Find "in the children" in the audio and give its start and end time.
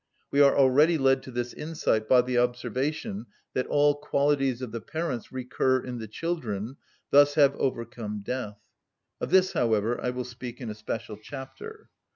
5.79-6.77